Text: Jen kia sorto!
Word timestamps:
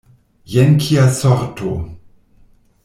Jen 0.53 0.71
kia 0.81 1.05
sorto! 1.19 1.71